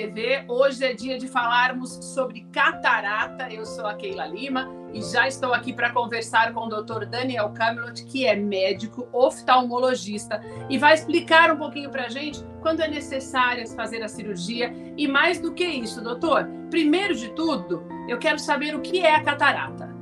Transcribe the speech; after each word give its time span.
TV. 0.00 0.44
Hoje 0.48 0.82
é 0.82 0.94
dia 0.94 1.18
de 1.18 1.28
falarmos 1.28 1.98
sobre 2.02 2.46
catarata. 2.50 3.52
Eu 3.52 3.66
sou 3.66 3.86
a 3.86 3.92
Keila 3.92 4.26
Lima 4.26 4.66
e 4.94 5.02
já 5.02 5.28
estou 5.28 5.52
aqui 5.52 5.74
para 5.74 5.90
conversar 5.90 6.54
com 6.54 6.60
o 6.60 6.68
Dr. 6.68 7.04
Daniel 7.04 7.50
Camelot, 7.50 8.02
que 8.06 8.26
é 8.26 8.34
médico 8.34 9.06
oftalmologista 9.12 10.40
e 10.70 10.78
vai 10.78 10.94
explicar 10.94 11.50
um 11.50 11.58
pouquinho 11.58 11.90
para 11.90 12.06
a 12.06 12.08
gente 12.08 12.42
quando 12.62 12.80
é 12.80 12.88
necessário 12.88 13.68
fazer 13.68 14.02
a 14.02 14.08
cirurgia 14.08 14.72
e 14.96 15.06
mais 15.06 15.38
do 15.38 15.52
que 15.52 15.66
isso, 15.66 16.02
doutor. 16.02 16.48
Primeiro 16.70 17.14
de 17.14 17.28
tudo, 17.34 17.84
eu 18.08 18.18
quero 18.18 18.38
saber 18.38 18.74
o 18.74 18.80
que 18.80 19.00
é 19.00 19.14
a 19.14 19.22
catarata. 19.22 19.94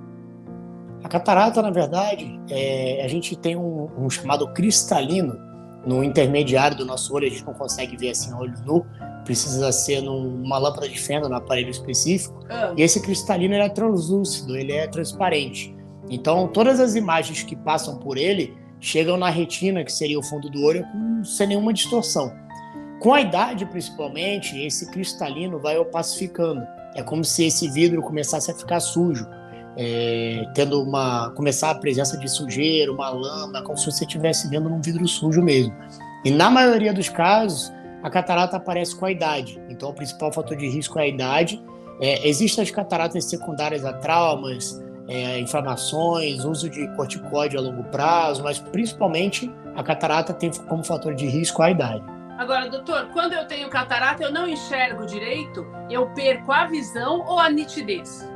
A 1.03 1.09
catarata, 1.09 1.61
na 1.61 1.71
verdade, 1.71 2.41
é, 2.49 3.03
a 3.05 3.09
gente 3.09 3.35
tem 3.35 3.57
um, 3.57 3.91
um 3.99 4.09
chamado 4.09 4.47
cristalino 4.53 5.49
no 5.85 6.05
intermediário 6.05 6.77
do 6.77 6.85
nosso 6.85 7.15
olho, 7.15 7.27
a 7.27 7.31
gente 7.31 7.45
não 7.45 7.55
consegue 7.55 7.97
ver 7.97 8.11
assim 8.11 8.33
olho 8.35 8.55
nu, 8.65 8.85
precisa 9.29 9.71
ser 9.71 10.01
numa 10.01 10.57
lâmpada 10.57 10.89
de 10.89 10.99
fenda, 10.99 11.29
num 11.29 11.37
aparelho 11.37 11.69
específico. 11.69 12.43
Ah. 12.49 12.73
E 12.75 12.83
esse 12.83 12.99
cristalino 13.03 13.55
é 13.55 13.69
translúcido, 13.69 14.57
ele 14.57 14.73
é 14.73 14.87
transparente. 14.87 15.77
Então, 16.09 16.49
todas 16.49 16.81
as 16.81 16.95
imagens 16.95 17.43
que 17.43 17.55
passam 17.55 17.99
por 17.99 18.17
ele 18.17 18.57
chegam 18.81 19.19
na 19.19 19.29
retina, 19.29 19.85
que 19.85 19.93
seria 19.93 20.19
o 20.19 20.23
fundo 20.23 20.49
do 20.49 20.65
olho, 20.65 20.83
sem 21.23 21.49
nenhuma 21.49 21.75
distorção. 21.75 22.33
Com 23.01 23.13
a 23.13 23.21
idade, 23.21 23.67
principalmente, 23.67 24.59
esse 24.65 24.91
cristalino 24.91 25.59
vai 25.59 25.77
opacificando. 25.77 26.67
É 26.95 27.03
como 27.03 27.23
se 27.23 27.45
esse 27.45 27.69
vidro 27.69 28.01
começasse 28.01 28.51
a 28.51 28.55
ficar 28.55 28.81
sujo 28.81 29.29
é, 29.77 30.45
tendo 30.55 30.83
uma 30.83 31.31
começar 31.37 31.71
a 31.71 31.75
presença 31.75 32.17
de 32.17 32.29
sujeira, 32.29 32.91
uma 32.91 33.11
lama, 33.11 33.63
como 33.63 33.77
se 33.77 33.87
você 33.87 34.05
estivesse 34.05 34.49
vendo 34.49 34.71
num 34.71 34.81
vidro 34.81 35.07
sujo 35.07 35.43
mesmo. 35.43 35.73
E 36.25 36.31
na 36.31 36.51
maioria 36.51 36.93
dos 36.93 37.09
casos, 37.09 37.73
a 38.03 38.11
catarata 38.11 38.57
aparece 38.57 38.97
com 38.97 39.07
a 39.07 39.11
idade. 39.11 39.61
Então, 39.69 39.91
o 39.91 39.95
principal 39.95 40.33
fator 40.33 40.57
de 40.57 40.69
risco 40.69 40.99
é 40.99 41.03
a 41.03 41.07
idade. 41.07 41.63
É, 42.01 42.29
existem 42.29 42.63
as 42.63 42.71
cataratas 42.71 43.25
secundárias 43.25 43.85
a 43.85 43.93
traumas, 43.93 44.81
é, 45.09 45.41
inflamações, 45.41 46.45
uso 46.45 46.69
de 46.69 46.87
corticóide 46.95 47.57
a 47.57 47.61
longo 47.61 47.83
prazo, 47.85 48.43
mas 48.43 48.59
principalmente 48.59 49.51
a 49.75 49.83
catarata 49.83 50.33
tem 50.33 50.51
como 50.69 50.85
fator 50.85 51.15
de 51.15 51.27
risco 51.27 51.63
a 51.63 51.71
idade. 51.71 52.05
Agora, 52.39 52.71
doutor, 52.71 53.09
quando 53.13 53.33
eu 53.33 53.47
tenho 53.49 53.69
catarata, 53.69 54.23
eu 54.23 54.33
não 54.33 54.47
enxergo 54.47 55.05
direito, 55.07 55.67
eu 55.91 56.07
perco 56.11 56.53
a 56.53 56.67
visão 56.67 57.25
ou 57.27 57.41
a 57.41 57.51
nitidez? 57.51 58.29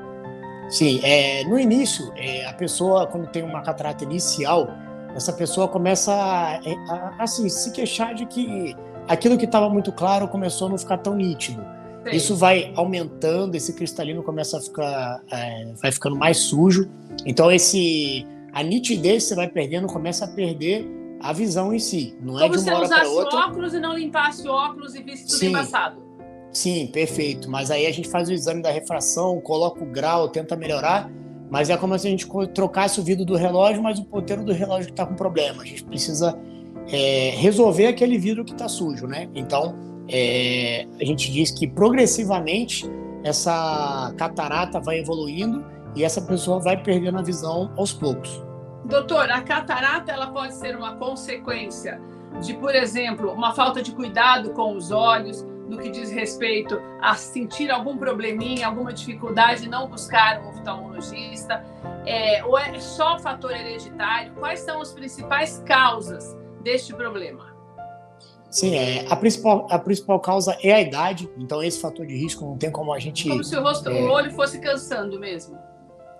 Sim, 0.68 1.00
é, 1.04 1.44
no 1.44 1.56
início, 1.56 2.12
é, 2.16 2.46
a 2.46 2.52
pessoa, 2.52 3.06
quando 3.06 3.28
tem 3.28 3.44
uma 3.44 3.62
catarata 3.62 4.02
inicial, 4.02 4.68
essa 5.14 5.32
pessoa 5.32 5.68
começa 5.68 6.12
a, 6.12 6.56
a, 6.88 7.14
assim, 7.22 7.48
se 7.48 7.70
queixar 7.70 8.14
de 8.14 8.26
que 8.26 8.74
aquilo 9.12 9.36
que 9.36 9.44
estava 9.44 9.68
muito 9.68 9.92
claro 9.92 10.26
começou 10.28 10.68
a 10.68 10.70
não 10.70 10.78
ficar 10.78 10.98
tão 10.98 11.14
nítido. 11.14 11.62
Sim. 12.04 12.16
Isso 12.16 12.34
vai 12.34 12.72
aumentando, 12.74 13.54
esse 13.54 13.74
cristalino 13.74 14.22
começa 14.22 14.58
a 14.58 14.60
ficar, 14.60 15.22
é, 15.30 15.72
vai 15.80 15.92
ficando 15.92 16.16
mais 16.16 16.38
sujo. 16.38 16.88
Então 17.24 17.50
esse, 17.50 18.26
a 18.52 18.62
nitidez 18.62 19.24
você 19.24 19.34
vai 19.34 19.48
perdendo, 19.48 19.86
começa 19.86 20.24
a 20.24 20.28
perder 20.28 20.90
a 21.20 21.32
visão 21.32 21.72
em 21.72 21.78
si. 21.78 22.16
Não 22.20 22.38
é 22.38 22.42
Como 22.42 22.56
de 22.56 22.68
uma 22.68 22.78
hora 22.78 22.88
para 22.88 23.08
outra. 23.08 23.38
óculos 23.38 23.74
e 23.74 23.78
não 23.78 23.94
limpasse 23.96 24.48
óculos 24.48 24.94
e 24.94 25.02
visse 25.02 25.26
tudo 25.26 25.38
Sim. 25.38 25.48
embaçado. 25.48 26.02
Sim, 26.50 26.86
perfeito. 26.88 27.48
Mas 27.50 27.70
aí 27.70 27.86
a 27.86 27.92
gente 27.92 28.08
faz 28.08 28.28
o 28.28 28.32
exame 28.32 28.60
da 28.60 28.70
refração, 28.70 29.40
coloca 29.40 29.82
o 29.82 29.86
grau, 29.86 30.28
tenta 30.28 30.56
melhorar. 30.56 31.10
Mas 31.50 31.70
é 31.70 31.76
como 31.76 31.96
se 31.98 32.06
a 32.06 32.10
gente 32.10 32.26
trocasse 32.54 32.98
o 32.98 33.02
vidro 33.02 33.24
do 33.24 33.36
relógio, 33.36 33.82
mas 33.82 33.98
o 33.98 34.04
ponteiro 34.04 34.42
do 34.42 34.52
relógio 34.52 34.90
está 34.90 35.06
com 35.06 35.14
problema. 35.14 35.62
A 35.62 35.66
gente 35.66 35.84
precisa 35.84 36.36
é, 36.90 37.30
resolver 37.36 37.86
aquele 37.86 38.18
vidro 38.18 38.44
que 38.44 38.52
está 38.52 38.68
sujo, 38.68 39.06
né? 39.06 39.28
Então, 39.34 39.76
é, 40.08 40.86
a 41.00 41.04
gente 41.04 41.30
diz 41.30 41.50
que 41.50 41.66
progressivamente 41.66 42.90
essa 43.24 44.12
catarata 44.16 44.80
vai 44.80 44.98
evoluindo 44.98 45.64
e 45.94 46.04
essa 46.04 46.20
pessoa 46.20 46.58
vai 46.58 46.82
perdendo 46.82 47.18
a 47.18 47.22
visão 47.22 47.72
aos 47.76 47.92
poucos. 47.92 48.42
Doutor, 48.84 49.30
a 49.30 49.40
catarata 49.40 50.10
ela 50.10 50.26
pode 50.28 50.54
ser 50.54 50.76
uma 50.76 50.96
consequência 50.96 52.00
de, 52.40 52.54
por 52.54 52.74
exemplo, 52.74 53.30
uma 53.32 53.54
falta 53.54 53.82
de 53.82 53.92
cuidado 53.92 54.50
com 54.50 54.74
os 54.74 54.90
olhos, 54.90 55.46
no 55.68 55.78
que 55.78 55.88
diz 55.88 56.10
respeito 56.10 56.78
a 57.00 57.14
sentir 57.14 57.70
algum 57.70 57.96
probleminha, 57.96 58.66
alguma 58.66 58.92
dificuldade, 58.92 59.68
não 59.68 59.88
buscar 59.88 60.40
um 60.42 60.48
oftalmologista? 60.48 61.64
É, 62.04 62.44
ou 62.44 62.58
é 62.58 62.78
só 62.80 63.18
fator 63.18 63.52
hereditário? 63.52 64.32
Quais 64.34 64.60
são 64.60 64.80
as 64.82 64.92
principais 64.92 65.62
causas 65.64 66.36
deste 66.62 66.94
problema? 66.94 67.52
Sim, 68.50 68.76
é, 68.76 69.06
a, 69.08 69.16
principal, 69.16 69.66
a 69.70 69.78
principal 69.78 70.20
causa 70.20 70.56
é 70.62 70.72
a 70.72 70.80
idade, 70.80 71.28
então 71.38 71.62
esse 71.62 71.80
fator 71.80 72.06
de 72.06 72.14
risco 72.14 72.44
não 72.44 72.58
tem 72.58 72.70
como 72.70 72.92
a 72.92 72.98
gente. 72.98 73.26
Como 73.28 73.42
se 73.42 73.56
o, 73.56 73.62
rosto, 73.62 73.88
é, 73.88 73.94
o 73.94 74.10
olho 74.10 74.30
fosse 74.32 74.58
cansando 74.60 75.18
mesmo. 75.18 75.58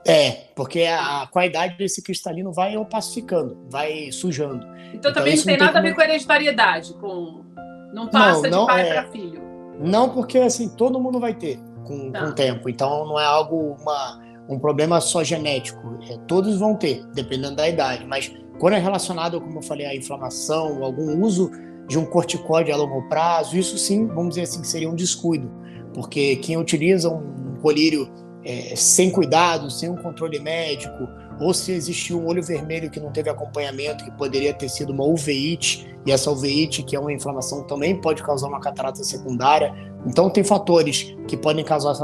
É, 0.07 0.49
porque 0.57 0.83
a, 0.83 1.29
com 1.31 1.39
a 1.39 1.47
idade 1.47 1.77
esse 1.85 2.03
cristalino 2.03 2.51
vai 2.51 2.77
opacificando, 2.77 3.67
vai 3.69 4.11
sujando. 4.11 4.67
Então, 4.67 4.95
então 4.95 5.13
também 5.13 5.37
não 5.37 5.45
tem 5.45 5.57
nada 5.59 5.79
a 5.79 5.83
ver 5.83 5.95
com 5.95 6.01
hereditariedade, 6.01 6.95
com 6.95 7.45
não 7.93 8.09
passa 8.09 8.49
não, 8.49 8.51
não, 8.51 8.61
de 8.63 8.67
pai 8.67 8.89
é, 8.89 8.93
para 8.95 9.11
filho. 9.11 9.43
Não, 9.79 10.09
porque 10.09 10.39
assim, 10.39 10.69
todo 10.71 10.99
mundo 10.99 11.21
vai 11.21 11.35
ter 11.35 11.59
com, 11.85 12.11
tá. 12.11 12.21
com 12.21 12.27
o 12.29 12.33
tempo. 12.33 12.69
Então 12.69 13.07
não 13.07 13.21
é 13.21 13.25
algo, 13.25 13.77
uma, 13.81 14.21
um 14.49 14.59
problema 14.59 15.01
só 15.01 15.23
genético. 15.23 15.99
É, 16.09 16.17
todos 16.27 16.59
vão 16.59 16.75
ter, 16.75 17.05
dependendo 17.09 17.57
da 17.57 17.69
idade. 17.69 18.07
Mas 18.07 18.33
quando 18.59 18.75
é 18.75 18.79
relacionado, 18.79 19.41
como 19.41 19.59
eu 19.59 19.63
falei, 19.63 19.87
à 19.87 19.95
inflamação, 19.95 20.83
algum 20.85 21.21
uso 21.23 21.51
de 21.89 21.99
um 21.99 22.05
corticóide 22.05 22.71
a 22.71 22.77
longo 22.77 23.09
prazo, 23.09 23.57
isso 23.57 23.77
sim, 23.77 24.07
vamos 24.07 24.31
dizer 24.31 24.43
assim, 24.43 24.63
seria 24.65 24.89
um 24.89 24.95
descuido. 24.95 25.51
Porque 25.93 26.37
quem 26.37 26.57
utiliza 26.57 27.09
um 27.11 27.57
colírio 27.61 28.11
é, 28.45 28.75
sem 28.77 29.11
cuidado, 29.11 29.71
sem 29.71 29.91
um 29.91 29.97
controle 29.97 30.39
médico, 30.39 31.09
ou 31.41 31.53
se 31.53 31.73
existiu 31.73 32.21
um 32.21 32.27
olho 32.27 32.43
vermelho 32.43 32.91
que 32.91 33.01
não 33.01 33.11
teve 33.11 33.29
acompanhamento, 33.29 34.05
que 34.05 34.11
poderia 34.13 34.55
ter 34.55 34.69
sido 34.69 34.93
uma 34.93 35.05
uveíte, 35.05 35.93
e 36.07 36.13
essa 36.13 36.31
uveíte, 36.31 36.83
que 36.83 36.97
é 36.97 37.01
uma 37.01 37.13
inflamação, 37.13 37.65
também 37.67 38.01
pode 38.01 38.23
causar 38.23 38.49
uma 38.49 38.61
catarata 38.61 39.03
secundária. 39.05 39.73
Então, 40.07 40.31
tem 40.31 40.43
fatores 40.43 41.15
que 41.29 41.37
podem 41.37 41.65
causar 41.65 41.95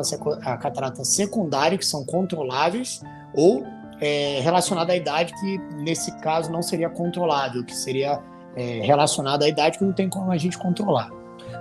a 0.43 0.57
catarata 0.57 1.05
secundária, 1.05 1.77
que 1.77 1.87
são 1.87 2.05
controláveis, 2.05 3.01
ou 3.35 3.65
é, 4.01 4.41
relacionada 4.41 4.93
à 4.93 4.97
idade, 4.97 5.33
que 5.41 5.59
nesse 5.75 6.17
caso 6.21 6.51
não 6.51 6.63
seria 6.63 6.89
controlável, 6.89 7.65
que 7.65 7.75
seria 7.75 8.21
é, 8.57 8.81
relacionada 8.83 9.45
à 9.45 9.49
idade 9.49 9.79
que 9.79 9.85
não 9.85 9.93
tem 9.93 10.09
como 10.09 10.31
a 10.31 10.37
gente 10.37 10.59
controlar. 10.59 11.11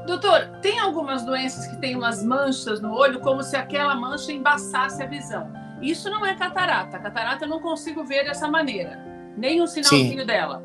Doutor, 0.05 0.47
tem 0.61 0.79
algumas 0.79 1.25
doenças 1.25 1.67
que 1.67 1.75
têm 1.77 1.95
umas 1.95 2.23
manchas 2.23 2.81
no 2.81 2.93
olho, 2.93 3.19
como 3.19 3.43
se 3.43 3.55
aquela 3.55 3.95
mancha 3.95 4.31
embaçasse 4.31 5.03
a 5.03 5.05
visão. 5.05 5.51
Isso 5.81 6.09
não 6.09 6.25
é 6.25 6.33
catarata. 6.35 6.97
Catarata 6.97 7.45
eu 7.45 7.49
não 7.49 7.59
consigo 7.59 8.03
ver 8.03 8.23
dessa 8.23 8.47
maneira. 8.47 8.97
Nem 9.37 9.61
um 9.61 9.67
sinalzinho 9.67 10.21
Sim. 10.21 10.25
dela. 10.25 10.63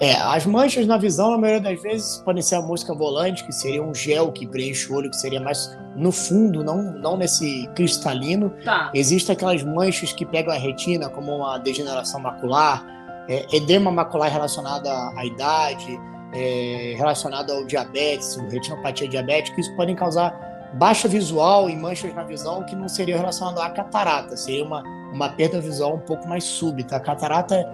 É, 0.00 0.14
as 0.14 0.44
manchas 0.44 0.86
na 0.86 0.98
visão, 0.98 1.30
na 1.30 1.38
maioria 1.38 1.60
das 1.60 1.80
vezes, 1.82 2.18
podem 2.18 2.42
ser 2.42 2.56
a 2.56 2.62
mosca 2.62 2.92
volante, 2.94 3.44
que 3.44 3.52
seria 3.52 3.82
um 3.82 3.94
gel 3.94 4.32
que 4.32 4.46
preenche 4.46 4.90
o 4.92 4.96
olho, 4.96 5.08
que 5.08 5.16
seria 5.16 5.40
mais 5.40 5.76
no 5.94 6.10
fundo, 6.10 6.64
não, 6.64 6.92
não 6.92 7.16
nesse 7.16 7.68
cristalino. 7.74 8.50
Tá. 8.64 8.90
Existem 8.92 9.34
aquelas 9.34 9.62
manchas 9.62 10.12
que 10.12 10.26
pegam 10.26 10.52
a 10.52 10.58
retina, 10.58 11.08
como 11.08 11.36
uma 11.36 11.58
degeneração 11.58 12.20
macular, 12.20 12.84
é, 13.28 13.46
edema 13.54 13.90
macular 13.90 14.30
relacionado 14.30 14.86
à, 14.88 15.24
idade, 15.24 15.98
é, 16.32 16.94
relacionado 16.96 17.52
ao 17.52 17.64
diabetes, 17.64 18.36
retinopatia 18.50 19.08
diabética, 19.08 19.60
isso 19.60 19.74
podem 19.76 19.94
causar 19.94 20.53
baixa 20.74 21.06
visual 21.06 21.68
e 21.68 21.76
manchas 21.76 22.14
na 22.14 22.24
visão 22.24 22.64
que 22.64 22.74
não 22.74 22.88
seria 22.88 23.16
relacionado 23.16 23.60
à 23.60 23.70
catarata, 23.70 24.36
seria 24.36 24.64
uma, 24.64 24.82
uma 25.12 25.28
perda 25.28 25.60
visual 25.60 25.96
um 25.96 26.00
pouco 26.00 26.26
mais 26.28 26.44
súbita. 26.44 26.96
A 26.96 27.00
catarata, 27.00 27.64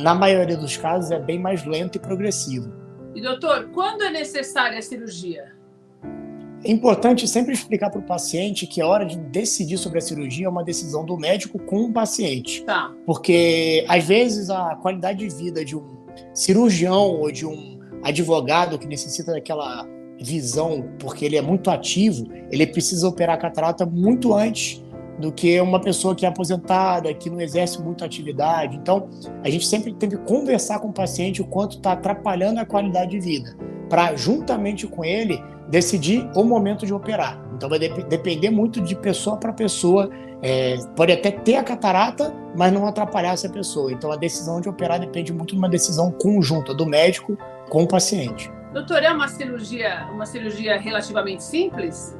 na 0.00 0.14
maioria 0.14 0.56
dos 0.56 0.76
casos, 0.76 1.10
é 1.10 1.18
bem 1.18 1.38
mais 1.38 1.64
lenta 1.64 1.98
e 1.98 2.00
progressiva. 2.00 2.72
E 3.14 3.20
doutor, 3.20 3.70
quando 3.70 4.02
é 4.02 4.10
necessária 4.10 4.78
a 4.78 4.82
cirurgia? 4.82 5.58
É 6.64 6.70
importante 6.70 7.26
sempre 7.28 7.52
explicar 7.52 7.88
para 7.90 8.00
o 8.00 8.02
paciente 8.02 8.66
que 8.66 8.80
a 8.80 8.86
hora 8.86 9.04
de 9.04 9.16
decidir 9.16 9.78
sobre 9.78 9.98
a 9.98 10.00
cirurgia 10.00 10.46
é 10.46 10.48
uma 10.48 10.64
decisão 10.64 11.04
do 11.04 11.16
médico 11.16 11.58
com 11.58 11.84
o 11.84 11.92
paciente. 11.92 12.64
Tá. 12.64 12.92
Porque, 13.06 13.84
às 13.88 14.04
vezes, 14.04 14.50
a 14.50 14.74
qualidade 14.76 15.20
de 15.20 15.34
vida 15.34 15.64
de 15.64 15.76
um 15.76 16.06
cirurgião 16.34 17.12
ou 17.12 17.30
de 17.30 17.46
um 17.46 17.78
advogado 18.02 18.78
que 18.78 18.86
necessita 18.86 19.32
daquela 19.32 19.86
visão, 20.20 20.84
porque 20.98 21.24
ele 21.24 21.36
é 21.36 21.42
muito 21.42 21.70
ativo, 21.70 22.26
ele 22.50 22.66
precisa 22.66 23.08
operar 23.08 23.36
a 23.36 23.38
catarata 23.38 23.86
muito 23.86 24.34
antes 24.34 24.82
do 25.18 25.32
que 25.32 25.60
uma 25.60 25.80
pessoa 25.80 26.14
que 26.14 26.24
é 26.24 26.28
aposentada, 26.28 27.12
que 27.12 27.28
não 27.28 27.40
exerce 27.40 27.80
muita 27.82 28.04
atividade. 28.04 28.76
Então, 28.76 29.08
a 29.42 29.50
gente 29.50 29.66
sempre 29.66 29.92
tem 29.92 30.08
que 30.08 30.16
conversar 30.18 30.78
com 30.78 30.88
o 30.88 30.92
paciente 30.92 31.42
o 31.42 31.44
quanto 31.44 31.76
está 31.76 31.92
atrapalhando 31.92 32.60
a 32.60 32.64
qualidade 32.64 33.10
de 33.10 33.20
vida, 33.20 33.56
para, 33.88 34.14
juntamente 34.14 34.86
com 34.86 35.04
ele, 35.04 35.42
decidir 35.68 36.28
o 36.34 36.44
momento 36.44 36.86
de 36.86 36.94
operar. 36.94 37.44
Então, 37.56 37.68
vai 37.68 37.78
dep 37.78 38.04
depender 38.04 38.50
muito 38.50 38.80
de 38.80 38.94
pessoa 38.94 39.36
para 39.36 39.52
pessoa. 39.52 40.08
É, 40.40 40.76
pode 40.94 41.10
até 41.10 41.32
ter 41.32 41.56
a 41.56 41.64
catarata, 41.64 42.32
mas 42.56 42.72
não 42.72 42.86
atrapalhar 42.86 43.32
essa 43.32 43.48
pessoa. 43.48 43.90
Então, 43.92 44.12
a 44.12 44.16
decisão 44.16 44.60
de 44.60 44.68
operar 44.68 45.00
depende 45.00 45.32
muito 45.32 45.50
de 45.50 45.58
uma 45.58 45.68
decisão 45.68 46.12
conjunta 46.12 46.72
do 46.72 46.86
médico 46.86 47.36
com 47.68 47.82
o 47.82 47.88
paciente. 47.88 48.48
Doutor, 48.72 49.02
é 49.02 49.10
uma 49.10 49.28
cirurgia, 49.28 50.06
uma 50.12 50.26
cirurgia 50.26 50.78
relativamente 50.78 51.42
simples? 51.42 52.16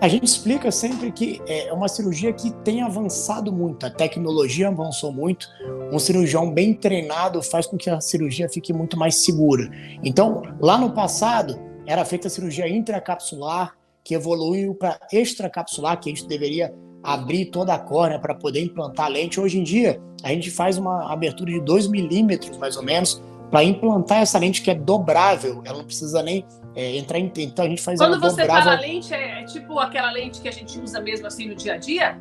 A 0.00 0.08
gente 0.08 0.24
explica 0.24 0.70
sempre 0.70 1.12
que 1.12 1.40
é 1.46 1.72
uma 1.72 1.88
cirurgia 1.88 2.32
que 2.32 2.50
tem 2.64 2.82
avançado 2.82 3.52
muito, 3.52 3.86
a 3.86 3.90
tecnologia 3.90 4.68
avançou 4.68 5.12
muito. 5.12 5.48
Um 5.92 5.98
cirurgião 5.98 6.50
bem 6.52 6.74
treinado 6.74 7.42
faz 7.42 7.66
com 7.66 7.76
que 7.76 7.88
a 7.88 8.00
cirurgia 8.00 8.48
fique 8.48 8.72
muito 8.72 8.96
mais 8.96 9.24
segura. 9.24 9.70
Então, 10.02 10.42
lá 10.60 10.78
no 10.78 10.90
passado, 10.90 11.58
era 11.86 12.04
feita 12.04 12.28
a 12.28 12.30
cirurgia 12.30 12.68
intracapsular, 12.68 13.76
que 14.04 14.14
evoluiu 14.14 14.74
para 14.74 14.98
extracapsular, 15.12 15.98
que 16.00 16.10
a 16.10 16.14
gente 16.14 16.26
deveria 16.26 16.74
abrir 17.02 17.46
toda 17.46 17.74
a 17.74 17.78
córnea 17.78 18.18
para 18.18 18.34
poder 18.34 18.62
implantar 18.62 19.06
a 19.06 19.08
lente. 19.08 19.40
Hoje 19.40 19.58
em 19.58 19.62
dia, 19.62 20.00
a 20.22 20.28
gente 20.28 20.50
faz 20.50 20.78
uma 20.78 21.12
abertura 21.12 21.50
de 21.50 21.60
2 21.60 21.88
milímetros, 21.88 22.56
mais 22.56 22.76
ou 22.76 22.82
menos, 22.82 23.22
para 23.52 23.62
implantar 23.62 24.22
essa 24.22 24.38
lente 24.38 24.62
que 24.62 24.70
é 24.70 24.74
dobrável. 24.74 25.60
Ela 25.66 25.78
não 25.78 25.84
precisa 25.84 26.22
nem 26.22 26.42
é, 26.74 26.96
entrar 26.96 27.18
em. 27.18 27.30
Então 27.36 27.66
a 27.66 27.68
gente 27.68 27.82
faz 27.82 27.98
Quando 27.98 28.18
você 28.18 28.40
dobrável. 28.40 28.72
fala 28.72 28.80
lente, 28.80 29.12
é, 29.12 29.42
é, 29.42 29.44
tipo 29.44 29.78
aquela 29.78 30.10
lente 30.10 30.40
que 30.40 30.48
a 30.48 30.52
gente 30.52 30.80
usa 30.80 30.98
mesmo 31.00 31.26
assim 31.26 31.46
no 31.46 31.54
dia 31.54 31.74
a 31.74 31.76
dia? 31.76 32.18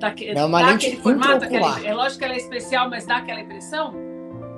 Daque, 0.00 0.30
é 0.30 0.44
uma 0.44 0.60
lente 0.66 0.96
formato, 0.96 1.44
aquela, 1.44 1.80
é 1.86 1.94
lógico 1.94 2.18
que 2.18 2.24
ela 2.24 2.34
é 2.34 2.36
especial, 2.36 2.90
mas 2.90 3.06
dá 3.06 3.18
aquela 3.18 3.40
impressão? 3.40 3.94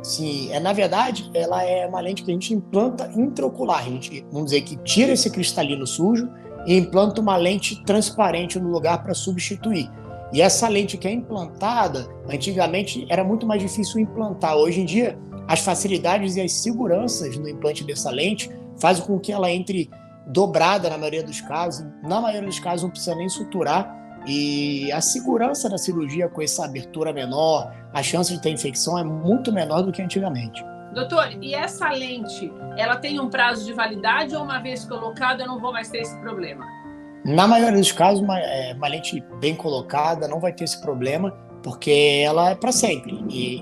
Sim, 0.02 0.50
é, 0.50 0.58
na 0.58 0.72
verdade, 0.72 1.30
ela 1.34 1.62
é 1.62 1.86
uma 1.86 2.00
lente 2.00 2.22
que 2.22 2.30
a 2.30 2.34
gente 2.34 2.54
implanta 2.54 3.10
intraocular. 3.14 3.80
A 3.80 3.82
gente, 3.82 4.24
vamos 4.32 4.46
dizer, 4.46 4.62
que 4.62 4.76
tira 4.78 5.12
esse 5.12 5.30
cristalino 5.30 5.86
sujo 5.86 6.30
e 6.66 6.74
implanta 6.74 7.20
uma 7.20 7.36
lente 7.36 7.84
transparente 7.84 8.58
no 8.58 8.70
lugar 8.70 9.02
para 9.02 9.12
substituir. 9.12 9.90
E 10.32 10.40
essa 10.40 10.68
lente 10.68 10.96
que 10.96 11.06
é 11.06 11.12
implantada, 11.12 12.08
antigamente 12.30 13.06
era 13.10 13.22
muito 13.22 13.46
mais 13.46 13.60
difícil 13.60 14.00
implantar. 14.00 14.56
Hoje 14.56 14.80
em 14.80 14.84
dia, 14.86 15.18
as 15.46 15.60
facilidades 15.60 16.36
e 16.36 16.40
as 16.40 16.52
seguranças 16.52 17.36
no 17.36 17.48
implante 17.48 17.84
dessa 17.84 18.10
lente 18.10 18.50
fazem 18.78 19.04
com 19.04 19.18
que 19.18 19.32
ela 19.32 19.50
entre 19.50 19.90
dobrada 20.26 20.88
na 20.88 20.96
maioria 20.96 21.22
dos 21.22 21.40
casos. 21.40 21.86
Na 22.02 22.20
maioria 22.20 22.48
dos 22.48 22.58
casos 22.58 22.82
não 22.82 22.90
precisa 22.90 23.14
nem 23.14 23.28
suturar. 23.28 24.02
E 24.26 24.90
a 24.90 25.02
segurança 25.02 25.68
da 25.68 25.76
cirurgia 25.76 26.28
com 26.28 26.40
essa 26.40 26.64
abertura 26.64 27.12
menor, 27.12 27.70
a 27.92 28.02
chance 28.02 28.32
de 28.32 28.40
ter 28.40 28.50
infecção 28.50 28.98
é 28.98 29.04
muito 29.04 29.52
menor 29.52 29.82
do 29.82 29.92
que 29.92 30.00
antigamente. 30.00 30.64
Doutor, 30.94 31.36
e 31.42 31.54
essa 31.54 31.90
lente, 31.90 32.50
ela 32.78 32.96
tem 32.96 33.20
um 33.20 33.28
prazo 33.28 33.64
de 33.64 33.72
validade 33.72 34.34
ou 34.34 34.42
uma 34.42 34.60
vez 34.60 34.84
colocada 34.84 35.42
eu 35.42 35.48
não 35.48 35.60
vou 35.60 35.72
mais 35.72 35.90
ter 35.90 35.98
esse 35.98 36.16
problema? 36.20 36.64
Na 37.24 37.46
maioria 37.48 37.78
dos 37.78 37.90
casos, 37.90 38.22
uma, 38.22 38.38
é, 38.38 38.74
uma 38.74 38.88
lente 38.88 39.22
bem 39.40 39.54
colocada 39.54 40.28
não 40.28 40.40
vai 40.40 40.52
ter 40.52 40.64
esse 40.64 40.80
problema, 40.80 41.32
porque 41.62 42.22
ela 42.24 42.50
é 42.50 42.54
para 42.54 42.70
sempre. 42.70 43.24
E 43.28 43.60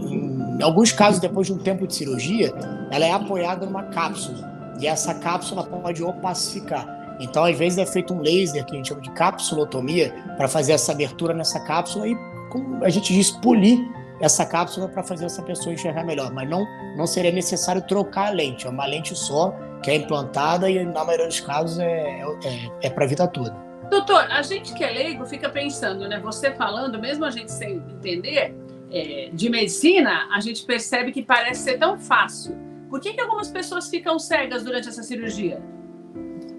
em 0.63 0.65
alguns 0.65 0.93
casos, 0.93 1.19
depois 1.19 1.49
de 1.49 1.53
um 1.53 1.59
tempo 1.59 1.89
de 1.89 1.93
cirurgia, 1.93 2.55
ela 2.93 3.05
é 3.05 3.11
apoiada 3.11 3.67
numa 3.67 3.83
cápsula 3.83 4.49
e 4.79 4.87
essa 4.87 5.13
cápsula 5.13 5.65
pode 5.65 6.05
opacificar. 6.05 6.87
Então, 7.19 7.45
às 7.45 7.59
vezes, 7.59 7.79
é 7.79 7.85
feito 7.85 8.15
um 8.15 8.21
laser, 8.21 8.65
que 8.65 8.75
a 8.75 8.77
gente 8.77 8.89
chama 8.89 9.01
de 9.01 9.11
capsulotomia, 9.11 10.15
para 10.37 10.47
fazer 10.47 10.75
essa 10.75 10.93
abertura 10.93 11.35
nessa 11.35 11.59
cápsula 11.65 12.07
e, 12.07 12.15
como 12.49 12.85
a 12.85 12.89
gente 12.91 13.13
diz, 13.13 13.33
polir 13.33 13.77
essa 14.21 14.47
cápsula 14.47 14.87
para 14.87 15.03
fazer 15.03 15.25
essa 15.25 15.43
pessoa 15.43 15.75
enxergar 15.75 16.05
melhor. 16.05 16.33
Mas 16.33 16.49
não, 16.49 16.65
não 16.97 17.09
seria 17.09 17.33
necessário 17.33 17.83
trocar 17.83 18.29
a 18.29 18.31
lente, 18.31 18.65
é 18.65 18.71
uma 18.71 18.87
lente 18.87 19.17
só 19.17 19.53
que 19.83 19.91
é 19.91 19.97
implantada 19.97 20.71
e, 20.71 20.85
na 20.85 21.05
maioria 21.05 21.27
dos 21.27 21.41
casos, 21.41 21.81
é, 21.81 22.21
é, 22.45 22.87
é 22.87 22.91
para 22.91 23.05
a 23.05 23.09
vida 23.09 23.27
toda. 23.27 23.53
Doutor, 23.91 24.31
a 24.31 24.41
gente 24.43 24.73
que 24.75 24.85
é 24.85 24.91
leigo 24.91 25.27
fica 25.27 25.49
pensando, 25.49 26.09
né? 26.09 26.21
Você 26.21 26.53
falando, 26.53 27.01
mesmo 27.01 27.25
a 27.25 27.31
gente 27.31 27.51
sem 27.51 27.75
entender 27.77 28.55
é, 28.93 29.31
de 29.33 29.49
medicina, 29.49 30.29
a 30.31 30.41
gente 30.41 30.65
percebe 30.65 31.13
que 31.13 31.23
parece 31.23 31.63
ser 31.63 31.79
tão 31.79 31.99
fácil. 31.99 32.55
Por 32.89 33.01
que, 33.01 33.15
que 33.15 33.21
algumas 33.21 33.49
pessoas 33.49 33.89
ficam 33.89 34.19
cegas 34.19 34.63
durante 34.63 34.89
essa 34.89 35.03
cirurgia? 35.03 35.63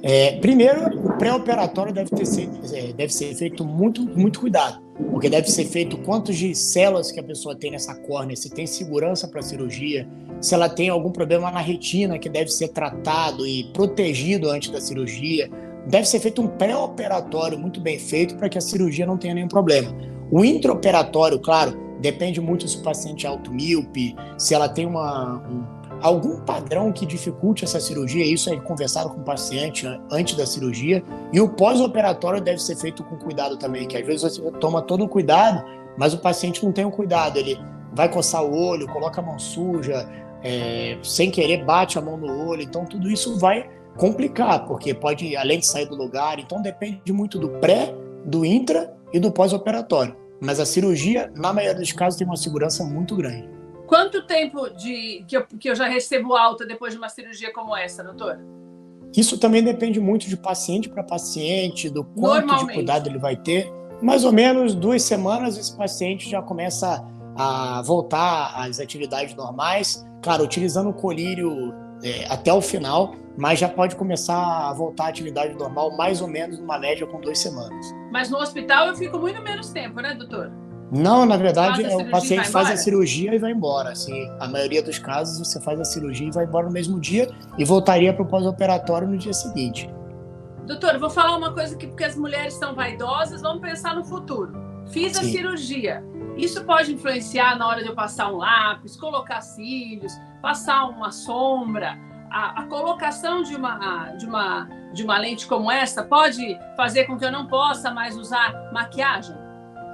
É, 0.02 0.38
primeiro, 0.40 1.00
o 1.08 1.18
pré-operatório 1.18 1.94
deve, 1.94 2.26
ser, 2.26 2.50
é, 2.74 2.92
deve 2.92 3.14
ser 3.14 3.34
feito 3.36 3.64
muito, 3.64 4.02
muito 4.02 4.40
cuidado, 4.40 4.82
porque 5.12 5.30
deve 5.30 5.50
ser 5.50 5.64
feito 5.66 5.98
quantos 6.00 6.36
de 6.36 6.54
células 6.56 7.12
que 7.12 7.20
a 7.20 7.24
pessoa 7.24 7.56
tem 7.56 7.72
nessa 7.72 7.96
córnea, 7.96 8.36
se 8.36 8.50
tem 8.50 8.68
segurança 8.68 9.28
para 9.28 9.40
a 9.40 9.44
cirurgia, 9.44 10.06
se 10.42 10.54
ela 10.54 10.68
tem 10.68 10.90
algum 10.90 11.12
problema 11.12 11.50
na 11.52 11.62
retina 11.62 12.20
que 12.20 12.28
deve 12.28 12.50
ser 12.50 12.70
tratado 12.70 13.48
e 13.48 13.66
protegido 13.72 14.50
antes 14.50 14.72
da 14.72 14.82
cirurgia. 14.82 15.50
Deve 15.88 16.06
ser 16.06 16.20
feito 16.20 16.42
um 16.42 16.48
pré-operatório 16.48 17.58
muito 17.58 17.80
bem 17.80 18.00
feito 18.00 18.36
para 18.36 18.50
que 18.50 18.58
a 18.58 18.62
cirurgia 18.62 19.06
não 19.06 19.18
tenha 19.18 19.36
nenhum 19.36 19.48
problema. 19.48 19.96
O 20.32 20.44
intraoperatório, 20.44 21.40
claro, 21.40 21.83
depende 22.00 22.42
muito 22.42 22.68
se 22.68 22.78
o 22.78 22.81
paciente 22.81 23.25
é 23.25 23.30
automíope, 23.30 24.16
se 24.38 24.54
ela 24.54 24.68
tem 24.68 24.86
uma, 24.86 25.38
um, 25.48 25.63
algum 26.01 26.40
padrão 26.42 26.92
que 26.92 27.06
dificulte 27.06 27.63
essa 27.63 27.80
cirurgia, 27.80 28.25
isso 28.25 28.50
é 28.50 28.60
conversado 28.60 29.10
com 29.10 29.22
o 29.22 29.24
paciente 29.24 29.88
antes 30.12 30.36
da 30.36 30.45
cirurgia, 30.45 31.04
e 31.31 31.40
o 31.40 31.50
pós-operatório 31.50 32.42
deve 32.42 32.62
ser 32.62 32.75
feito 32.75 33.04
com 33.04 33.16
cuidado 33.16 33.57
também, 33.57 33.88
que 33.88 33.98
às 33.98 34.06
vezes 34.06 34.22
você 34.22 34.51
toma 34.60 34.81
todo 34.81 35.06
o 35.06 35.07
cuidado, 35.07 35.63
mas 35.98 36.13
o 36.13 36.18
paciente 36.18 36.63
não 36.63 36.72
tem 36.72 36.86
o 36.86 36.92
cuidado, 36.92 37.38
ele 37.38 37.57
vai 37.94 38.10
coçar 38.10 38.44
o 38.44 38.54
olho, 38.54 38.88
coloca 38.88 39.22
a 39.22 39.24
mão 39.24 39.39
suja, 39.39 40.10
é, 40.44 40.98
sem 41.01 41.31
querer 41.31 41.63
bate 41.63 41.98
a 41.98 42.01
mão 42.01 42.18
no 42.18 42.50
olho, 42.50 42.62
então 42.62 42.86
tudo 42.86 43.10
isso 43.10 43.38
vai 43.39 43.69
complicar, 43.98 44.66
porque 44.66 44.94
pode, 44.94 45.38
além 45.38 45.60
de 45.60 45.68
sair 45.68 45.86
do 45.86 45.96
lugar, 45.96 46.39
então 46.39 46.62
depende 46.62 47.13
muito 47.13 47.39
do 47.39 47.48
pré, 47.48 47.94
do 48.25 48.44
intra 48.44 48.94
e 49.13 49.19
do 49.19 49.31
pós-operatório. 49.31 50.23
Mas 50.44 50.60
a 50.60 50.66
cirurgia, 50.66 51.31
na 51.36 51.54
maioria 51.54 51.80
dos 51.80 51.92
casos, 51.94 52.18
tem 52.18 52.28
uma 52.28 52.36
segurança 52.36 52.84
muito 52.84 53.16
grande. 53.16 53.50
Quanto 53.88 54.25
tempo 54.25 54.69
de 54.69 55.24
que 55.28 55.38
eu, 55.38 55.45
que 55.45 55.69
eu 55.69 55.75
já 55.75 55.88
recebo 55.88 56.36
alta 56.36 56.66
depois 56.66 56.94
de 56.94 56.98
uma 56.98 57.10
cirurgia 57.10 57.54
como 57.54 57.75
essa, 57.75 58.04
doutor? 58.04 58.40
Isso 59.16 59.38
também 59.38 59.63
depende 59.63 60.00
muito 60.00 60.28
de 60.28 60.36
paciente 60.36 60.90
para 60.90 61.04
paciente, 61.04 61.90
do 61.90 62.04
quanto 62.04 62.66
de 62.66 62.74
cuidado 62.74 63.07
ele 63.07 63.19
vai 63.19 63.36
ter. 63.36 63.72
Mais 64.01 64.25
ou 64.25 64.31
menos 64.31 64.75
duas 64.75 65.04
semanas 65.04 65.57
esse 65.57 65.75
paciente 65.78 66.30
já 66.30 66.42
começa 66.42 67.06
a 67.36 67.81
voltar 67.84 68.54
às 68.56 68.80
atividades 68.80 69.36
normais, 69.36 70.06
claro, 70.22 70.44
utilizando 70.44 70.89
o 70.89 70.94
colírio 70.94 71.74
é, 72.04 72.26
até 72.30 72.54
o 72.54 72.62
final, 72.62 73.16
mas 73.38 73.60
já 73.60 73.70
pode 73.70 73.96
começar 73.96 74.70
a 74.70 74.74
voltar 74.74 75.06
à 75.06 75.08
atividade 75.08 75.56
normal 75.56 75.96
mais 75.96 76.22
ou 76.22 76.28
menos 76.28 76.60
numa 76.60 76.77
média 76.77 77.08
com 77.08 77.20
duas 77.20 77.39
semanas. 77.39 77.94
Mas 78.12 78.30
no 78.30 78.38
hospital 78.38 78.88
eu 78.88 78.96
fico 78.96 79.18
muito 79.18 79.42
menos 79.42 79.70
tempo, 79.72 80.01
né, 80.01 80.13
doutor? 80.13 80.51
Não, 80.92 81.25
na 81.25 81.38
verdade, 81.38 81.84
é, 81.84 81.96
o 81.96 82.12
paciente 82.12 82.48
faz 82.50 82.70
a 82.70 82.77
cirurgia 82.77 83.34
e 83.34 83.39
vai 83.39 83.51
embora. 83.51 83.89
Assim, 83.89 84.30
a 84.39 84.48
maioria 84.48 84.84
dos 84.84 85.00
casos, 85.00 85.39
você 85.39 85.60
faz 85.60 85.80
a 85.80 85.84
cirurgia 85.84 86.27
e 86.27 86.32
vai 86.32 86.46
embora 86.46 86.68
no 86.68 86.72
mesmo 86.72 87.00
dia 87.00 87.32
e 87.58 87.66
voltaria 87.66 88.13
para 88.13 88.22
o 88.22 88.27
pós-operatório 88.27 89.08
no 89.08 89.18
dia 89.18 89.34
seguinte. 89.34 89.89
Doutor, 90.68 91.00
vou 91.00 91.10
falar 91.10 91.36
uma 91.36 91.51
coisa 91.51 91.75
aqui, 91.75 91.88
porque 91.88 92.04
as 92.04 92.16
mulheres 92.16 92.54
são 92.54 92.75
vaidosas, 92.75 93.42
vamos 93.42 93.62
pensar 93.62 93.96
no 93.96 94.06
futuro. 94.06 94.54
Fiz 94.92 95.18
a 95.18 95.22
Sim. 95.24 95.32
cirurgia. 95.32 96.04
Isso 96.38 96.63
pode 96.63 96.94
influenciar 96.94 97.58
na 97.58 97.68
hora 97.68 97.82
de 97.82 97.89
eu 97.89 97.96
passar 97.96 98.32
um 98.32 98.38
lápis, 98.38 98.96
colocar 98.96 99.42
cílios, 99.42 100.13
passar 100.44 100.90
uma 100.90 101.10
sombra. 101.10 101.98
A, 102.30 102.62
a, 102.62 102.66
colocação 102.66 103.44
de 103.44 103.56
uma, 103.56 104.12
de, 104.18 104.26
uma, 104.26 104.68
de 104.92 105.04
uma 105.04 105.18
lente 105.18 105.48
como 105.48 105.72
essa 105.72 106.04
pode 106.04 106.60
fazer 106.76 107.06
com 107.06 107.18
que 107.18 107.24
eu 107.24 107.32
não 107.32 107.48
possa 107.48 107.92
mais 107.92 108.18
usar 108.18 108.70
maquiagem? 108.74 109.36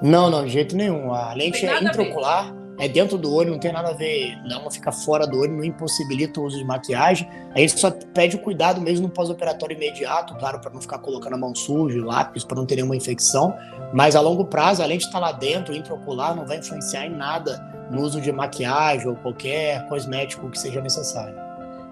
Não, 0.02 0.30
não, 0.30 0.44
de 0.46 0.50
jeito 0.50 0.76
nenhum. 0.76 1.14
A 1.14 1.34
lente 1.34 1.66
é 1.66 1.84
intraocular, 1.84 2.52
é 2.80 2.88
dentro 2.88 3.18
do 3.18 3.34
olho, 3.34 3.52
não 3.52 3.60
tem 3.60 3.74
nada 3.74 3.90
a 3.90 3.94
ver. 3.94 4.38
Não 4.46 4.72
fica 4.72 4.92
fora 4.92 5.28
do 5.28 5.38
olho, 5.38 5.52
não 5.52 5.64
impossibilita 5.64 6.40
o 6.40 6.46
uso 6.46 6.58
de 6.58 6.64
maquiagem. 6.64 7.30
A 7.54 7.60
gente 7.60 7.78
só 7.78 7.92
pede 7.92 8.38
cuidado 8.38 8.80
mesmo 8.80 9.08
no 9.08 9.14
pós-operatório 9.14 9.76
imediato, 9.76 10.34
claro, 10.36 10.60
para 10.60 10.72
não 10.72 10.82
ficar 10.82 11.00
colocando 11.00 11.34
a 11.34 11.38
mão 11.38 11.54
suja, 11.54 12.04
lápis, 12.04 12.46
para 12.46 12.56
não 12.56 12.66
ter 12.66 12.78
nenhuma 12.78 12.96
infecção. 12.96 13.54
Mas 13.94 14.16
a 14.16 14.22
longo 14.22 14.46
prazo, 14.46 14.82
a 14.82 14.86
lente 14.86 15.06
está 15.06 15.20
lá 15.20 15.34
dentro, 15.34 15.76
intraocular, 15.76 16.34
não 16.34 16.46
vai 16.46 16.58
influenciar 16.58 17.06
em 17.06 17.10
nada 17.10 17.60
no 17.92 18.02
uso 18.02 18.22
de 18.22 18.32
maquiagem 18.32 19.08
ou 19.08 19.16
qualquer 19.18 19.86
cosmético 19.88 20.50
que 20.50 20.58
seja 20.58 20.80
necessário. 20.80 21.36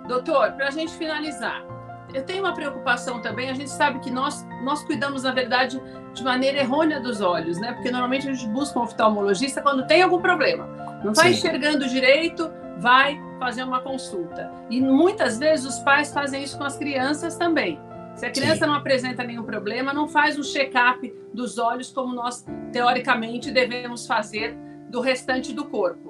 Doutor, 0.07 0.53
para 0.53 0.69
a 0.69 0.71
gente 0.71 0.93
finalizar, 0.93 1.65
eu 2.13 2.23
tenho 2.23 2.43
uma 2.43 2.53
preocupação 2.53 3.21
também. 3.21 3.49
A 3.49 3.53
gente 3.53 3.69
sabe 3.69 3.99
que 3.99 4.09
nós, 4.09 4.45
nós 4.63 4.83
cuidamos, 4.83 5.23
na 5.23 5.31
verdade, 5.31 5.81
de 6.13 6.23
maneira 6.23 6.59
errônea 6.59 6.99
dos 6.99 7.21
olhos, 7.21 7.59
né? 7.59 7.73
Porque 7.73 7.91
normalmente 7.91 8.27
a 8.27 8.33
gente 8.33 8.47
busca 8.49 8.79
um 8.79 8.83
oftalmologista 8.83 9.61
quando 9.61 9.85
tem 9.85 10.01
algum 10.01 10.21
problema. 10.21 10.65
Não 11.03 11.11
está 11.11 11.29
enxergando 11.29 11.87
direito, 11.87 12.49
vai 12.77 13.19
fazer 13.39 13.63
uma 13.63 13.81
consulta. 13.81 14.51
E 14.69 14.81
muitas 14.81 15.37
vezes 15.37 15.65
os 15.65 15.79
pais 15.79 16.13
fazem 16.13 16.43
isso 16.43 16.57
com 16.57 16.63
as 16.63 16.77
crianças 16.77 17.35
também. 17.35 17.79
Se 18.15 18.25
a 18.25 18.31
criança 18.31 18.65
Sim. 18.65 18.67
não 18.67 18.73
apresenta 18.73 19.23
nenhum 19.23 19.43
problema, 19.43 19.93
não 19.93 20.07
faz 20.07 20.39
um 20.39 20.43
check-up 20.43 21.13
dos 21.31 21.59
olhos 21.59 21.91
como 21.91 22.15
nós, 22.15 22.43
teoricamente, 22.71 23.51
devemos 23.51 24.07
fazer 24.07 24.57
do 24.89 25.01
restante 25.01 25.53
do 25.53 25.65
corpo. 25.65 26.06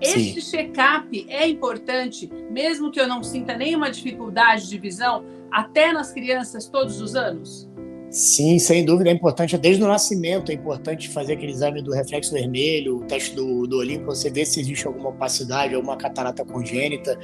Este 0.00 0.40
check-up 0.42 1.26
é 1.28 1.48
importante, 1.48 2.30
mesmo 2.50 2.90
que 2.90 3.00
eu 3.00 3.08
não 3.08 3.22
sinta 3.22 3.56
nenhuma 3.56 3.90
dificuldade 3.90 4.68
de 4.68 4.78
visão, 4.78 5.24
até 5.50 5.92
nas 5.92 6.12
crianças 6.12 6.68
todos 6.68 7.00
os 7.00 7.16
anos? 7.16 7.68
Sim, 8.10 8.58
sem 8.58 8.86
dúvida, 8.86 9.10
é 9.10 9.12
importante, 9.12 9.58
desde 9.58 9.82
o 9.82 9.86
nascimento, 9.86 10.50
é 10.50 10.54
importante 10.54 11.10
fazer 11.10 11.34
aquele 11.34 11.52
exame 11.52 11.82
do 11.82 11.92
reflexo 11.92 12.32
vermelho, 12.32 12.98
o 12.98 13.00
teste 13.04 13.34
do, 13.34 13.66
do 13.66 13.76
olhinho, 13.76 14.00
para 14.00 14.14
você 14.14 14.30
ver 14.30 14.46
se 14.46 14.60
existe 14.60 14.86
alguma 14.86 15.10
opacidade, 15.10 15.74
alguma 15.74 15.94
catarata 15.94 16.42
congênita. 16.42 17.18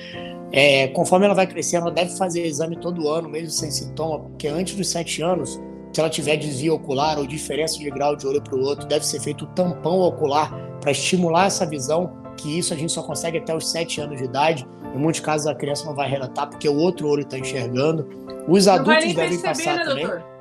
É, 0.52 0.88
conforme 0.88 1.25
ela 1.25 1.35
vai 1.35 1.47
crescendo, 1.47 1.87
ela 1.87 1.95
deve 1.95 2.14
fazer 2.19 2.45
exame 2.45 2.76
todo 2.76 3.09
ano, 3.09 3.31
mesmo 3.31 3.49
sem 3.49 3.71
sintoma, 3.71 4.21
porque 4.21 4.47
antes 4.47 4.75
dos 4.75 4.88
sete 4.88 5.23
anos, 5.23 5.59
se 5.90 6.00
ela 6.00 6.11
tiver 6.11 6.37
desvio 6.37 6.75
ocular 6.75 7.19
ou 7.19 7.26
diferença 7.26 7.78
de 7.78 7.88
grau 7.88 8.14
de 8.14 8.26
olho 8.26 8.43
para 8.43 8.54
o 8.54 8.61
outro, 8.61 8.87
deve 8.87 9.07
ser 9.07 9.21
feito 9.21 9.47
tampão 9.54 10.00
ocular 10.00 10.52
para 10.83 10.90
estimular 10.90 11.47
essa 11.47 11.64
visão, 11.64 12.24
que 12.36 12.58
isso 12.58 12.72
a 12.74 12.76
gente 12.76 12.92
só 12.92 13.02
consegue 13.02 13.38
até 13.38 13.54
os 13.54 13.70
sete 13.70 14.00
anos 14.00 14.18
de 14.18 14.24
idade. 14.24 14.66
Em 14.94 14.98
muitos 14.98 15.20
casos 15.20 15.46
a 15.46 15.54
criança 15.54 15.84
não 15.84 15.94
vai 15.94 16.08
relatar 16.08 16.48
porque 16.48 16.68
o 16.68 16.76
outro 16.76 17.08
olho 17.08 17.22
está 17.22 17.38
enxergando. 17.38 18.08
Os 18.48 18.68
adultos 18.68 19.14
devem 19.14 19.40
passar 19.40 19.76
né, 19.76 19.84
também. 19.84 20.06
Doutor? 20.06 20.34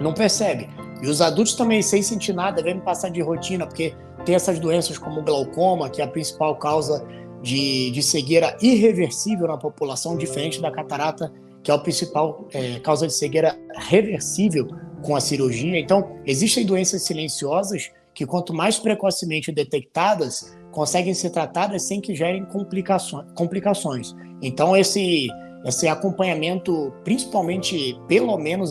não 0.00 0.12
percebe. 0.12 0.68
E 1.02 1.08
os 1.08 1.20
adultos 1.20 1.54
também, 1.54 1.82
sem 1.82 2.02
sentir 2.02 2.32
nada, 2.32 2.62
devem 2.62 2.80
passar 2.80 3.10
de 3.10 3.20
rotina, 3.20 3.66
porque 3.66 3.94
tem 4.24 4.34
essas 4.34 4.58
doenças 4.58 4.98
como 4.98 5.22
glaucoma, 5.22 5.90
que 5.90 6.00
é 6.00 6.04
a 6.04 6.08
principal 6.08 6.56
causa 6.56 7.06
de, 7.42 7.90
de 7.90 8.02
cegueira 8.02 8.56
irreversível 8.60 9.46
na 9.46 9.56
população, 9.56 10.16
diferente 10.16 10.60
da 10.60 10.70
catarata, 10.70 11.32
que 11.62 11.70
é 11.70 11.74
a 11.74 11.78
principal 11.78 12.46
é, 12.52 12.78
causa 12.80 13.06
de 13.06 13.12
cegueira 13.12 13.58
reversível 13.76 14.68
com 15.02 15.14
a 15.14 15.20
cirurgia. 15.20 15.78
Então, 15.78 16.16
existem 16.24 16.64
doenças 16.64 17.02
silenciosas 17.02 17.90
que, 18.14 18.24
quanto 18.24 18.54
mais 18.54 18.78
precocemente 18.78 19.52
detectadas, 19.52 20.56
conseguem 20.76 21.14
ser 21.14 21.30
tratadas 21.30 21.84
sem 21.84 22.02
que 22.02 22.14
gerem 22.14 22.44
complicações. 22.44 23.24
complicações. 23.34 24.14
Então, 24.42 24.76
esse 24.76 25.28
esse 25.64 25.88
acompanhamento, 25.88 26.92
principalmente 27.02 27.98
pelo 28.06 28.36
menos 28.38 28.70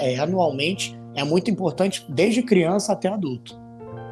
é, 0.00 0.16
anualmente, 0.16 0.96
é 1.16 1.24
muito 1.24 1.50
importante 1.50 2.06
desde 2.08 2.40
criança 2.40 2.92
até 2.92 3.08
adulto. 3.08 3.58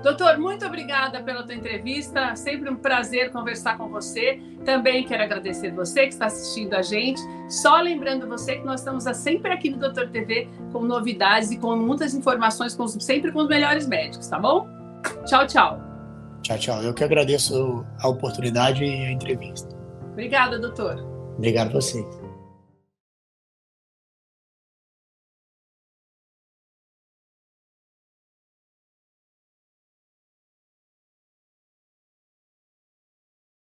Doutor, 0.03 0.37
muito 0.39 0.67
obrigada 0.67 1.23
pela 1.23 1.45
tua 1.45 1.55
entrevista. 1.55 2.35
Sempre 2.35 2.71
um 2.71 2.77
prazer 2.77 3.31
conversar 3.31 3.79
com 3.79 3.89
você. 3.89 4.41
Também 4.65 5.05
quero 5.05 5.23
agradecer 5.23 5.71
você 5.71 6.03
que 6.03 6.15
está 6.15 6.27
assistindo 6.27 6.75
a 6.75 6.83
gente. 6.83 7.21
Só 7.49 7.81
lembrando 7.81 8.27
você 8.27 8.57
que 8.57 8.65
nós 8.65 8.81
estamos 8.81 9.05
sempre 9.17 9.53
aqui 9.53 9.71
no 9.71 9.79
Doutor 9.79 10.09
TV 10.09 10.49
com 10.73 10.81
novidades 10.81 11.51
e 11.53 11.59
com 11.59 11.77
muitas 11.77 12.15
informações, 12.15 12.77
sempre 13.01 13.31
com 13.31 13.41
os 13.41 13.49
melhores 13.49 13.87
médicos, 13.87 14.27
tá 14.27 14.39
bom? 14.39 14.67
Tchau, 15.25 15.47
tchau. 15.47 15.84
Tchau, 16.45 16.59
tchau. 16.59 16.83
Eu 16.83 16.93
que 16.93 17.03
agradeço 17.03 17.85
a 17.99 18.09
oportunidade 18.09 18.85
e 18.85 19.07
a 19.07 19.11
entrevista. 19.11 19.75
Obrigada, 20.13 20.59
doutor. 20.59 21.01
Obrigado 21.39 21.69
a 21.69 21.73
vocês. 21.73 22.05